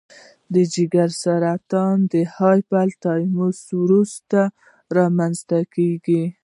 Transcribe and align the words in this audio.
د 0.53 0.55
ځګر 0.73 1.09
سرطان 1.23 1.97
د 2.13 2.13
هپاتایتس 2.35 3.65
وروسته 3.81 4.39
رامنځته 4.97 5.57
کېږي. 5.75 6.23